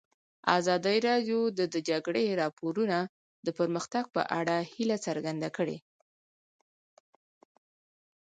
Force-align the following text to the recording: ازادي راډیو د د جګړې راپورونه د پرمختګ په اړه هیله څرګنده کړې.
ازادي 0.57 0.97
راډیو 1.07 1.39
د 1.59 1.61
د 1.73 1.75
جګړې 1.89 2.25
راپورونه 2.41 2.97
د 3.45 3.47
پرمختګ 3.59 4.03
په 4.15 4.21
اړه 4.39 4.57
هیله 4.71 4.97
څرګنده 5.05 5.49
کړې. 5.57 5.77